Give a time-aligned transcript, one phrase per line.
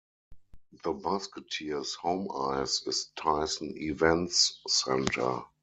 [0.83, 5.43] The Musketeers' home ice is Tyson Events Center.